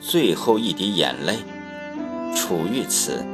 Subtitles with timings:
[0.00, 1.38] 最后一滴眼泪。
[2.34, 3.24] 楚玉词。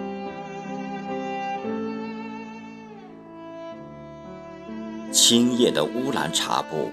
[5.12, 6.90] 青叶的乌兰察布，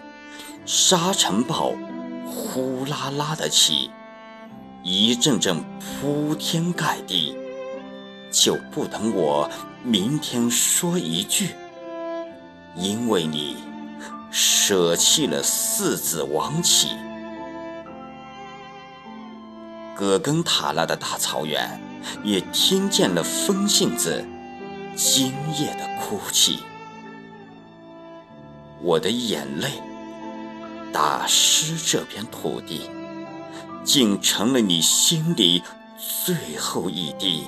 [0.66, 1.74] 沙尘暴
[2.26, 3.92] 呼啦啦的起，
[4.82, 7.36] 一阵阵铺天盖地，
[8.32, 9.50] 就不等我
[9.84, 11.50] 明天说一句，
[12.76, 13.58] 因为你
[14.32, 16.90] 舍弃了四子王旗。
[19.96, 21.80] 葛根塔拉的大草原，
[22.24, 24.26] 也听见了风信子
[24.96, 26.60] 今夜的哭泣。
[28.82, 29.70] 我的眼泪
[30.92, 32.90] 打湿这片土地，
[33.84, 35.64] 竟成了你心里
[36.26, 37.46] 最后一滴，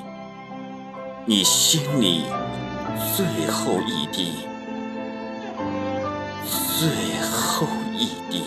[1.26, 2.26] 你心里
[3.16, 4.34] 最后一滴，
[6.80, 6.88] 最
[7.22, 8.44] 后一滴。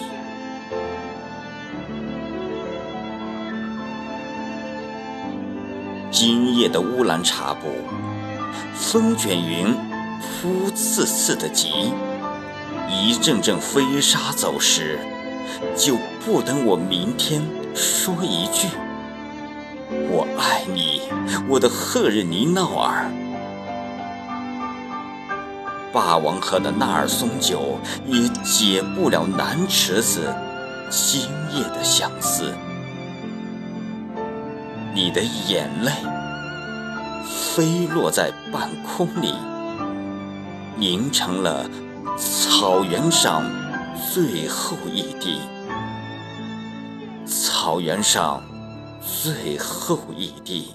[6.11, 7.69] 今夜的乌兰察布，
[8.75, 9.75] 风卷云
[10.43, 11.93] 扑刺刺的急，
[12.91, 14.99] 一阵阵飞沙走石，
[15.77, 17.43] 就不等我明天
[17.75, 18.69] 说一句
[20.11, 21.03] “我爱你”，
[21.47, 23.11] 我的赫日尼闹尔。
[25.93, 30.35] 霸王河的纳尔松酒也解不了南池子
[30.91, 31.23] 今
[31.55, 32.55] 夜的相思。
[34.95, 35.93] 你的眼泪
[37.25, 39.35] 飞落在半空里，
[40.77, 41.69] 凝成了
[42.17, 43.45] 草原上
[44.13, 45.41] 最后一滴，
[47.27, 48.43] 草原上
[49.01, 50.75] 最后一滴，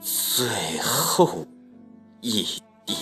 [0.00, 0.46] 最
[0.82, 1.46] 后
[2.20, 2.42] 一
[2.84, 2.94] 滴。